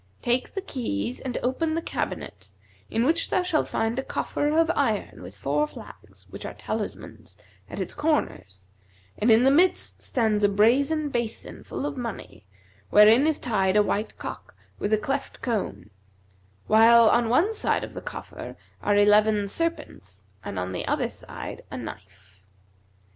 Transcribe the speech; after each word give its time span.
Take 0.23 0.55
the 0.55 0.63
keys 0.63 1.19
and 1.21 1.37
open 1.43 1.75
the 1.75 1.79
cabinet 1.83 2.49
in 2.89 3.05
which 3.05 3.29
thou 3.29 3.43
shalt 3.43 3.67
find 3.67 3.99
a 3.99 4.03
coffer 4.03 4.49
of 4.57 4.71
iron 4.75 5.21
with 5.21 5.37
four 5.37 5.67
flags, 5.67 6.25
which 6.31 6.43
are 6.43 6.55
talismans, 6.55 7.37
at 7.69 7.79
its 7.79 7.93
corners; 7.93 8.67
and 9.19 9.29
in 9.29 9.43
its 9.43 9.51
midst 9.51 10.01
stands 10.01 10.43
a 10.43 10.49
brazen 10.49 11.09
basin 11.09 11.63
full 11.63 11.85
of 11.85 11.97
money, 11.97 12.47
wherein 12.89 13.27
is 13.27 13.37
tied 13.37 13.75
a 13.75 13.83
white 13.83 14.17
cock 14.17 14.55
with 14.79 14.91
a 14.91 14.97
cleft 14.97 15.39
comb; 15.43 15.91
while 16.65 17.07
on 17.07 17.29
one 17.29 17.53
side 17.53 17.83
of 17.83 17.93
the 17.93 18.01
coffer 18.01 18.55
are 18.81 18.97
eleven 18.97 19.47
serpents 19.47 20.23
and 20.43 20.57
on 20.57 20.71
the 20.71 20.83
other 20.87 21.07
a 21.29 21.77
knife. 21.77 22.43